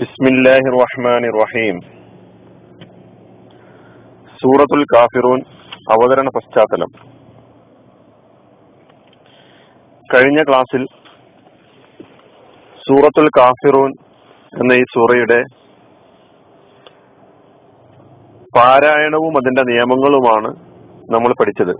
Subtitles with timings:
[0.00, 1.80] ബിസ്മില്ലാഹി റഹ്മാൻ റഹീം
[4.42, 5.40] സൂറത്തുൽ കാഫിറൂൻ
[5.94, 6.90] അവതരണ പശ്ചാത്തലം.
[10.14, 10.84] കഴിഞ്ഞ ക്ലാസ്സിൽ
[12.76, 13.90] സൂറത്തുൽ കാഫിറൂൻ
[14.60, 15.42] എന്ന ഈ സൂറയുടെ
[18.58, 20.48] പാരായണവും അതിന്റെ നിയമങ്ങളുമാണ്
[21.10, 21.74] നമ്മൾ പഠിച്ചത്.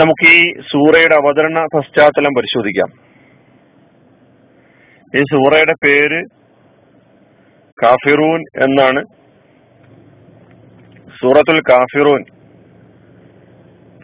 [0.00, 3.11] നമുക്ക് ഈ സൂറയുടെ അവതരണ പശ്ചാത്തലം പരിശോധിക്കാം.
[5.16, 6.24] ഈ സൂറയുടെ പേര്
[7.82, 9.04] കാഫിറൂൻ എന്നാണ്.
[11.20, 12.24] സൂറത്തുൽ കാഫിറൂൻ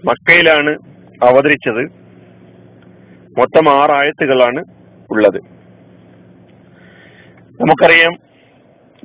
[0.04, 0.78] മക്കയിലാണ്
[1.24, 1.84] അവതരിച്ചത്.
[3.40, 4.64] മൊത്തം ആറായത്തുകളാണ്
[5.10, 5.40] ഉള്ളത്.
[7.60, 8.12] നമുക്കറിയാം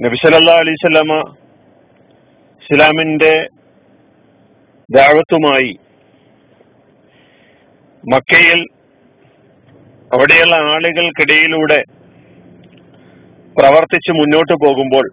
[0.02, 1.36] നബിസലല്ലാ അലൈവല്ലമ
[2.62, 3.48] ഇസ്ലാമിന്റെ
[4.92, 5.80] ദാവത്തുമായി
[8.14, 8.68] മക്കയിൽ
[10.12, 11.84] അവിടെയുള്ള ആളുകൾക്കിടയിലൂടെ
[13.58, 15.06] പ്രവർത്തിച്ച് മുന്നോട്ട് പോകുമ്പോൾ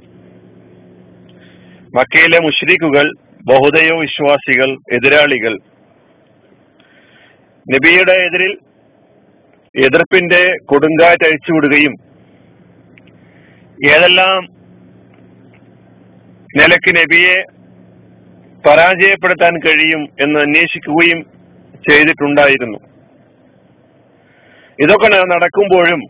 [1.97, 3.07] മക്കയിലെ മുഷ്രീഖുകൾ
[3.47, 5.55] ബഹുദയോ വിശ്വാസികൾ എതിരാളികൾ
[7.67, 8.53] നബിയുടെ എതിരിൽ
[9.75, 11.95] എതിർപ്പിന്റെ കൊടുങ്കാറ്റ് അഴിച്ചുവിടുകയും
[13.87, 14.41] ഏതെല്ലാം
[16.57, 17.37] നിലയ്ക്ക് നബിയെ
[18.67, 21.21] പരാജയപ്പെടുത്താൻ കഴിയും എന്ന് അന്വേഷിക്കുകയും
[21.89, 22.90] ചെയ്തിട്ടുണ്ടായിരുന്നു.
[24.83, 26.03] ഇതൊക്കെ നടക്കുമ്പോഴും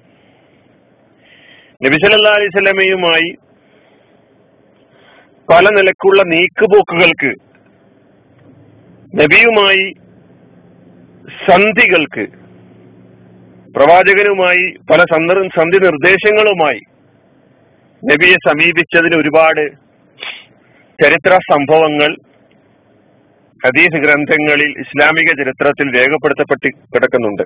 [1.85, 3.31] നബിസല്ലാ അലൈഹി സ്വലമയുമായി
[5.49, 7.31] പല നിലക്കുള്ള നീക്കുപോക്കുകൾക്ക്
[9.21, 9.87] നബിയുമായി
[11.47, 12.25] സന്ധികൾക്ക്
[13.75, 15.01] പ്രവാചകനുമായി പല
[15.55, 16.81] സന്ധി നിർദ്ദേശങ്ങളുമായി
[18.03, 19.65] നബിയെ സമീപിച്ചതിന് ഒരുപാട്
[20.99, 22.11] ചരിത്ര സംഭവങ്ങൾ
[23.61, 27.45] ഹദീസ് ഗ്രന്ഥങ്ങളിൽ ഇസ്ലാമിക ചരിത്രത്തിൽ രേഖപ്പെടുത്തപ്പെട്ട് കിടക്കുന്നുണ്ട്.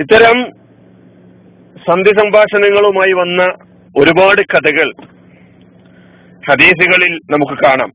[0.00, 0.36] ഇത്തരം
[1.86, 3.42] സന്ധി സംഭാഷണങ്ങളുമായി വന്ന
[3.98, 4.88] ഒരുപാട് കഥകൾ
[6.48, 7.90] ഹദീസുകളിൽ നമുക്ക് കാണാം.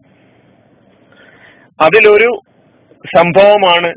[1.81, 2.29] അതിലൊരു
[3.17, 3.91] സംഭവമാണ്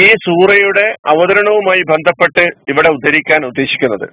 [0.00, 4.08] ഈ സൂറയുടെ അവതരണവുമായി ബന്ധപ്പെട്ട് ഇവിടെ ഉദ്ധരിക്കാൻ ഉദ്ദേശിക്കുന്നത്.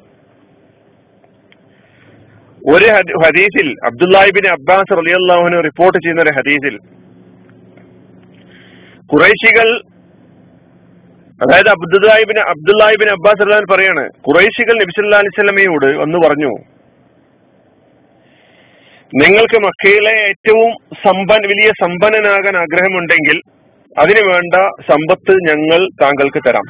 [2.76, 2.88] ഒരു
[3.26, 6.78] ഹദീസിൽ അബ്ദുല്ലാഹിബിൻ അബ്ബാസ് റലിയല്ലാഹുവിന് റിപ്പോർട്ട് ചെയ്യുന്ന ഒരു ഹദീസിൽ
[9.14, 9.70] കുറേശികൾ
[11.42, 16.52] അതായത് അബ്ദുല്ലാഹിബിൻ അബ്ദുല്ലാഹിബിൻ അബ്ബാസ് അല്ലാൻ പറയാണ് കുറേശികൾ നബിസല്ലാ അലിസ്ലമയോട് ഒന്ന് പറഞ്ഞു
[19.14, 20.70] നിങ്ങൾക്ക് മക്കയിലെ ഏറ്റവും
[21.04, 23.38] സമ്പൻ വലിയ സമ്പന്നനാകാൻ ആഗ്രഹമുണ്ടെങ്കിൽ
[23.98, 24.56] അതിനു വേണ്ട
[24.92, 26.68] സമ്പത്ത് ഞങ്ങൾ താങ്കൾക്ക് തരാം.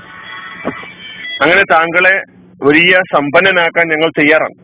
[1.41, 2.15] അങ്ങനെ താങ്കളെ
[2.63, 4.55] വലിയ സമ്പന്നനാക്കാൻ ഞങ്ങൾ തയ്യാറാണ്.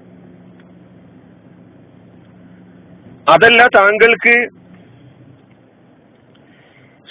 [3.29, 4.35] അതല്ല താങ്കൾക്ക്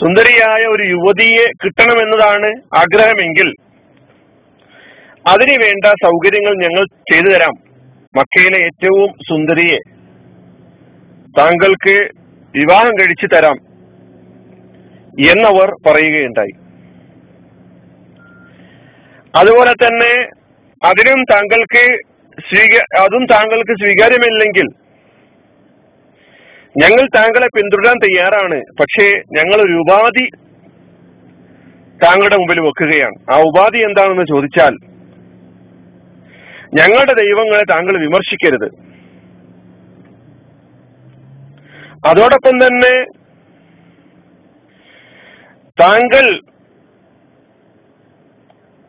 [0.01, 2.49] സുന്ദരിയായ ഒരു യുവതിയെ കിട്ടണമെന്നതാണ്
[2.81, 3.49] ആഗ്രഹമെങ്കിൽ
[5.31, 7.55] അതിനു വേണ്ട സൗകര്യങ്ങൾ ഞങ്ങൾ ചെയ്തു തരാം.
[8.15, 9.79] മക്കയിലെ ഏറ്റവും സുന്ദരിയെ
[11.39, 11.95] താങ്കൾക്ക്
[12.55, 13.57] വിവാഹം കഴിച്ചു തരാം
[15.31, 16.55] എന്നവർ പറയുകയുണ്ടായി.
[19.35, 20.13] അതുപോലെ തന്നെ
[20.83, 21.85] അതിനും താങ്കൾക്ക്
[22.49, 24.69] സ്വീക അതും താങ്കൾക്ക് സ്വീകാര്യമല്ലെങ്കിൽ
[26.83, 28.63] ഞങ്ങൾ താങ്കളെ പിന്തുടരാൻ തയ്യാറാണ്.
[28.81, 30.27] പക്ഷേ ഞങ്ങൾ ഒരു ഉപാധി
[32.05, 33.17] താങ്കളുടെ മുമ്പിൽ വെക്കുകയാണ്.
[33.33, 34.75] ആ ഉപാധി എന്താണെന്ന് ചോദിച്ചാൽ
[36.75, 38.69] ഞങ്ങളുടെ ദൈവങ്ങളെ താങ്കൾ വിമർശിക്കരുത്.
[42.09, 42.95] അതോടൊപ്പം തന്നെ
[45.81, 46.27] താങ്കൾ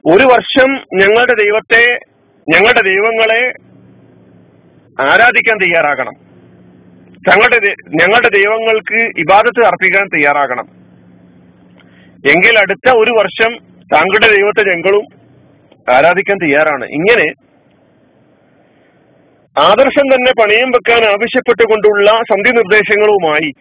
[0.06, 1.84] ഒരു വർഷം ഞങ്ങളുടെ ദൈവത്തെ
[2.48, 3.42] ഞങ്ങളുടെ ദൈവങ്ങളെ
[5.02, 6.27] ആരാധിക്കാൻ തയ്യാറാകണം.
[7.26, 7.60] തങ്ങളുടെ
[8.02, 10.68] ഞങ്ങളുടെ ദൈവങ്ങൾക്ക് ഇബാദത്ത് അർപ്പിക്കാൻ തയ്യാറാകണം.
[12.34, 13.52] എങ്കിൽ അടുത്ത ഒരു വർഷം
[13.94, 15.06] താങ്കളുടെ ദൈവത്തെ ഞങ്ങളും
[15.96, 16.86] ആരാധിക്കാൻ തയ്യാറാണ്.
[16.86, 17.28] ഇങ്ങനെ
[19.56, 23.52] ആദർശം തന്നെ പണയം വെക്കാൻ ആവശ്യപ്പെട്ടുകൊണ്ടുള്ള സന്ധി നിർദ്ദേശങ്ങളുമായി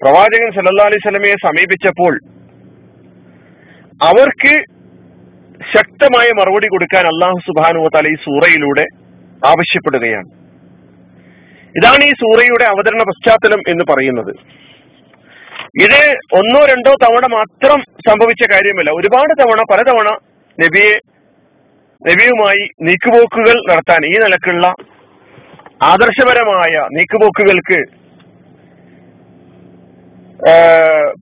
[0.00, 2.14] പ്രവാചകൻ സല്ലാ അലൈഹി സ്വലമയെ സമീപിച്ചപ്പോൾ
[4.10, 4.52] അവർക്ക്
[5.72, 8.84] ശക്തമായ മറുപടി കൊടുക്കാൻ അള്ളാഹു സുബാനു തല ഈ സൂറയിലൂടെ
[9.46, 10.30] ആവശ്യപ്പെടുകയാണ്.
[11.78, 14.32] ഇതാണ് ഈ സൂറയുടെ അവതരണ പശ്ചാത്തലം എന്ന് പറയുന്നത്.
[15.84, 16.00] ഇത്
[16.38, 18.90] ഒന്നോ രണ്ടോ തവണ മാത്രം സംഭവിച്ച കാര്യമല്ല.
[18.98, 20.08] ഒരുപാട് തവണ പലതവണ
[20.58, 20.96] നബിയെ
[22.08, 24.66] നബിയുമായി നീക്കുപോക്കുകൾ നടത്താൻ ഈ നിലക്കുള്ള
[25.92, 27.80] ആദർശപരമായ നീക്കുപോക്കുകൾക്ക്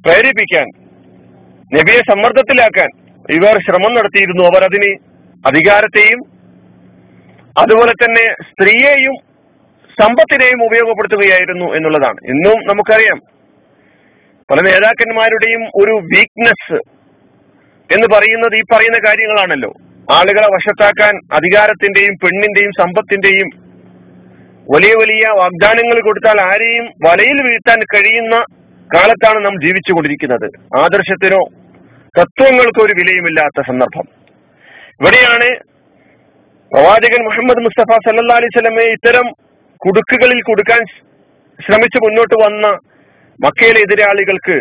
[0.05, 0.67] പ്രേരിപ്പിക്കാൻ
[1.77, 2.91] നബിയെ സമ്മർദ്ദത്തിലാക്കാൻ
[3.37, 4.43] ഇവർ ശ്രമം നടത്തിയിരുന്നു.
[4.50, 4.91] അവർ അതിന്
[5.45, 6.21] അധികാരത്തെയും
[7.62, 9.17] അതുപോലെ തന്നെ സ്ത്രീയെയും
[10.00, 12.19] സമ്പത്തിനെയും ഉപയോഗപ്പെടുത്തുകയായിരുന്നു എന്നുള്ളതാണ്.
[12.27, 13.19] ഇന്നും നമുക്കറിയാം
[14.50, 16.79] പല നേതാക്കന്മാരുടെയും ഒരു വീക്ക്നെസ്
[17.95, 19.73] എന്ന് പറയുന്നത് ഈ പറയുന്ന കാര്യങ്ങളാണല്ലോ.
[20.12, 23.49] ആളുകളെ വശത്താക്കാൻ അധികാരത്തിന്റെയും പെണ്ണിന്റെയും സമ്പത്തിന്റെയും
[24.75, 28.37] വലിയ വലിയ വാഗ്ദാനങ്ങൾ കൊടുത്താൽ ആരെയും വലയിൽ വീഴ്ത്താൻ കഴിയുന്ന
[28.95, 30.47] കാലത്താണ് നാം ജീവിച്ചുകൊണ്ടിരിക്കുന്നത്.
[30.81, 31.41] ആദർശത്തിനോ
[32.19, 34.06] തത്വങ്ങൾക്കോ ഒരു വിലയുമില്ലാത്ത സന്ദർഭം.
[35.00, 35.49] ഇവിടെയാണ്
[36.73, 39.48] പ്രവാചകൻ മുഹമ്മദ് മുസ്തഫ സല്ലാ അലൈഹി സ്വലമെ ഇത്തരം
[39.84, 40.82] കുടുക്കുകളിൽ കൊടുക്കാൻ
[41.58, 42.66] ശ്രമിച്ച് മുന്നോട്ട് വന്ന
[43.44, 44.56] മക്കയിലെ എതിരാളികൾക്ക്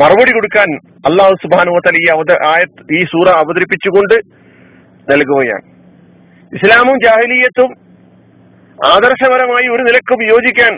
[0.00, 0.68] മറുപടി കൊടുക്കാൻ
[1.08, 2.32] അള്ളാഹു സുബാനുവത്തൽ ഈ അവത
[2.98, 4.16] ഈ സൂറ അവതരിപ്പിച്ചുകൊണ്ട്
[5.10, 5.66] നൽകുകയാണ്.
[6.52, 7.70] ഇസ്ലാമും ജാഹലീയത്തും
[8.78, 10.74] ആദർശപരമായി ഒരു നിലക്കും യോജിക്കാൻ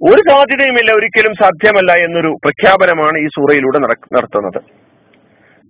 [0.00, 3.78] ഒരു സാധ്യതയുമില്ല ഒരിക്കലും സാധ്യമല്ല എന്നൊരു പ്രഖ്യാപനമാണ് ഈ സൂറയിലൂടെ
[4.16, 4.60] നടത്തുന്നത്.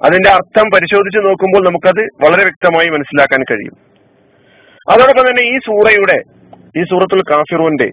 [0.01, 3.77] അതിന്റെ അർത്ഥം പരിശോധിച്ച് നോക്കുമ്പോൾ നമുക്കത് വളരെ വ്യക്തമായി മനസ്സിലാക്കാൻ കഴിയും.
[4.93, 6.19] അതോടൊപ്പം തന്നെ ഈ സൂറയുടെ
[6.75, 7.89] ഈ സൂറത്തുൽ കാഫിറൂന്റെ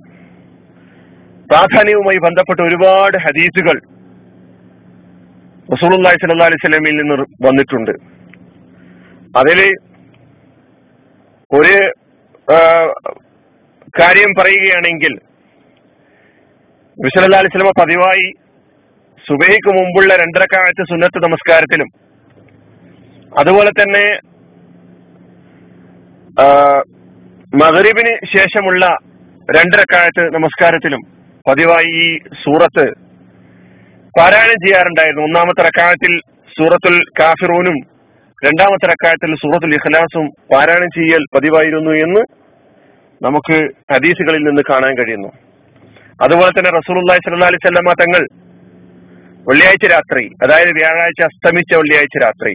[1.50, 3.78] പ്രാധാന്യവുമായി ബന്ധപ്പെട്ട ഒരുപാട് ഹദീസുകൾ
[5.70, 7.16] റസൂലുള്ളാഹി സ്വല്ലല്ലാഹി അലൈഹി വസല്ലമയിൽ നിന്ന്
[7.46, 7.94] വന്നിട്ടുണ്ട്.
[9.36, 9.60] അതിൽ
[11.52, 11.76] ഒരു
[14.00, 15.14] കാര്യം പറയുകയാണെങ്കിൽ
[16.98, 18.28] വിസലല്ലാ അലൈഹി സ്വലമ പതിവായി
[19.26, 21.90] സുബൈക്ക് മുമ്പുള്ള രണ്ടരക്കാലത്ത് സുന്നത്ത് നമസ്കാരത്തിലും
[23.32, 24.06] അതുപോലെ തന്നെ
[27.62, 28.84] മകരീബിന് ശേഷമുള്ള
[29.48, 31.02] രണ്ടരക്കാലത്ത് നമസ്കാരത്തിലും
[31.46, 32.08] പതിവായി ഈ
[32.44, 32.86] സൂറത്ത്
[34.16, 35.24] പാരായണം ചെയ്യാറുണ്ടായിരുന്നു.
[35.28, 36.14] ഒന്നാമത്തെ റക്കാലത്തിൽ
[36.56, 37.78] സൂറത്തുൽ കാഫിറൂനും
[38.46, 42.24] രണ്ടാമത്തെ റക്കാലത്തിൽ സൂറത്തുൽ ഇഖ്ലാസും പാരായണം ചെയ്യൽ പതിവായിരുന്നു എന്ന്
[43.22, 43.58] നമുക്ക്
[43.94, 45.30] ഹദീസുകളിൽ നിന്ന് കാണാൻ കഴിയുന്നു.
[46.26, 48.24] അതുപോലെ തന്നെ റസൂലുള്ളാഹി സ്വല്ലല്ലാഹി അലൈഹി വസല്ലമ തങ്ങൾ
[49.48, 52.54] വെള്ളിയാഴ്ച രാത്രി അതായത് വ്യാഴാഴ്ച അസ്തമിച്ച വെള്ളിയാഴ്ച രാത്രി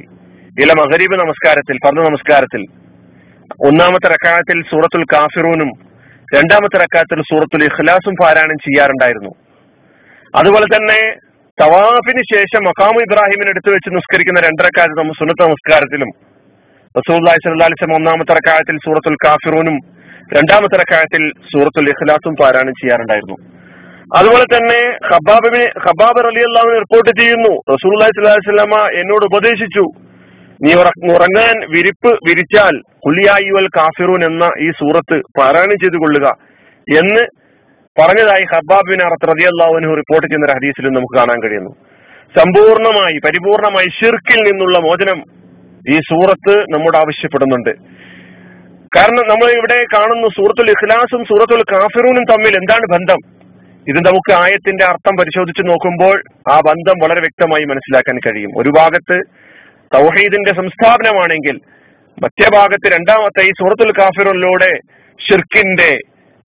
[0.62, 2.62] ഇല മഹരീബ് നമസ്കാരത്തിൽ പറഞ്ഞ നമസ്കാരത്തിൽ
[3.60, 5.70] ഒന്നാമത്തെ റക്കായത്തിൽ സൂറത്തുൽ കാഫിറൂനും
[6.34, 9.32] രണ്ടാമത്തെ റക്കായത്തിൽ സൂറത്തുൽ ഇഖ്ലാസും പാരായണം ചെയ്യാറുണ്ടായിരുന്നു.
[10.37, 11.00] അതുപോലെ തന്നെ
[11.62, 16.10] തവാഫിന് ശേഷം മക്കാമു ഇബ്രാഹിമിന് എടുത്തു വെച്ച് നിസ്കരിക്കുന്ന രണ്ടരക്കാലത്ത് നമ്മൾ സുന്നത്ത് നമസ്കാരത്തിലും
[16.96, 19.76] അലൈഹി വസല്ലം ഒന്നാമത്തെ റക്കായത്തിൽ സൂറത്തുൽ കാഫിറൂനും
[20.37, 23.37] രണ്ടാമത്തെ റക്കായത്തിൽ സൂറത്തുൽ ഇഖ്ലാസും പാരായണം ചെയ്യാറുണ്ടായിരുന്നു.
[24.16, 24.81] അതുപോലെ തന്നെ
[25.12, 27.52] ഹബാബിനെ ഹബാബ് അലി അള്ളാഹുവിനെ റിപ്പോർട്ട് ചെയ്യുന്നു.
[27.70, 30.01] അലൈഹി വസല്ലമ എന്നോട് ഉപദേശിച്ചു.
[30.64, 30.73] നീ
[31.12, 32.75] ഉറങ്ങാൻ വിരിപ്പ് വിരിച്ചാൽ
[33.06, 36.26] കുലിയായുവൽ കാഫിറൂൻ എന്ന ഈ സൂറത്ത് പാരായണം ചെയ്തു കൊള്ളുക
[36.99, 37.23] എന്ന്
[38.00, 41.73] പറഞ്ഞതായി ഹബാബിൻ റതി അള്ളാഹുവിന് റിപ്പോർട്ട് ചെയ്യുന്ന ഒരു ഹദീസിലും നമുക്ക് കാണാൻ കഴിയുന്നു.
[42.38, 45.19] സമ്പൂർണമായി പരിപൂർണമായി ഷിർക്കിൽ നിന്നുള്ള മോചനം
[45.91, 47.73] ഈ സൂറത്ത് നമ്മോട് ആവശ്യപ്പെടുന്നുണ്ട്.
[48.97, 53.20] കാരണം നമ്മൾ ഇവിടെ കാണുന്നു സൂറത്തുൽ ഇഖ്ലാസും സൂറത്തുൽ കാഫിറൂനും തമ്മിൽ എന്താണ് ബന്ധം?
[53.88, 56.17] ഇത് നമുക്ക് ആയത്തിന്റെ അർത്ഥം പരിശോധിച്ച് നോക്കുമ്പോൾ
[56.53, 58.50] ആ ബന്ധം വളരെ വ്യക്തമായി മനസ്സിലാക്കാൻ കഴിയും.
[58.59, 59.19] ഒരു ഭാഗത്ത്
[59.94, 61.61] തൗഹീദിന്റെ സംസ്ഥാപനമാണെങ്കിൽ
[62.23, 64.79] മറ്റേ ഭാഗത്ത് രണ്ടാമത്തെ ഈ സൂറത്തുൽ കാഫിറിലൂടെ
[65.31, 65.99] ഷിർക്കിന്റെ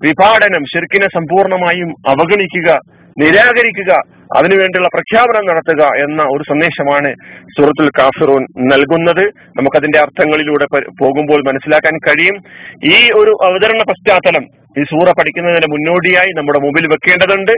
[0.02, 2.78] വിഭാടനം ഷിർക്കിനെ സമ്പൂർണമായും അവഗണിക്കുക
[3.18, 3.92] നിരാകരിക്കുക
[4.36, 7.14] അതിനുവേണ്ടിയുള്ള പ്രഖ്യാപനം നടത്തുക എന്ന ഒരു സന്ദേശമാണ്
[7.58, 9.24] സൂറത്തുൽ കാഫിറൂൻ നൽകുന്നത്.
[9.56, 10.64] നമുക്കതിന്റെ അർത്ഥങ്ങളിലൂടെ
[11.00, 12.36] പോകുമ്പോൾ മനസ്സിലാക്കാൻ കഴിയും.
[12.84, 17.52] ഈ ഒരു അവതരണ പശ്ചാത്തലം ഈ സൂറ പഠിക്കുന്നതിന് മുന്നോടിയായി നമ്മുടെ മുമ്പിൽ വെക്കേണ്ടതുണ്ട്.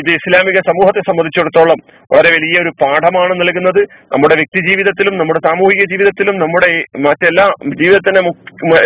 [0.00, 1.78] ഇത് ഇസ്ലാമിക സമൂഹത്തെ സംബന്ധിച്ചിടത്തോളം
[2.14, 3.82] വളരെ വലിയ ഒരു പാഠമാണ് നൽകുന്നത്.
[4.14, 6.70] നമ്മുടെ വ്യക്തി ജീവിതത്തിലും നമ്മുടെ സാമൂഹിക ജീവിതത്തിലും നമ്മുടെ
[7.08, 7.46] മറ്റെല്ലാ
[7.82, 8.22] ജീവിതത്തിന്റെ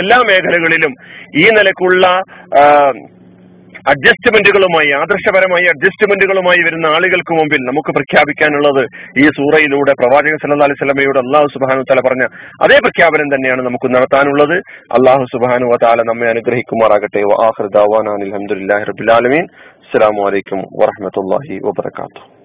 [0.03, 0.95] എല്ലാ മേഖലകളിലും
[1.43, 2.07] ഈ നിലക്കുള്ള
[3.93, 8.83] അഡ്ജസ്റ്റ്മെന്റുകളുമായി ആദർശപരമായി അഡ്ജസ്റ്റ്മെന്റുകളുമായി വരുന്ന ആളുകൾക്ക് മുമ്പിൽ നമുക്ക് പ്രഖ്യാപിക്കാനുള്ളത്
[9.23, 12.27] ഈ സൂറയിലൂടെ പ്രവാചകൻ സല്ലാ അലൈഹി സ്വലമയോട് അള്ളാഹു സുബാനു തല പറഞ്ഞ
[12.63, 14.57] അതേ പ്രഖ്യാപനം തന്നെയാണ് നമുക്ക് നടത്താനുള്ളത്.
[14.99, 17.23] അള്ളാഹു സുബാനു താല നമ്മെ അനുഗ്രഹിക്കുമാറാകട്ടെ.
[17.33, 19.45] വാഹൃദാൻ അലഹമുല്ലാ റബുലാലമീൻ
[19.85, 22.44] അസ്സാം വലൈക്കും വാഹമത്തല്ലാഹി വാത്തു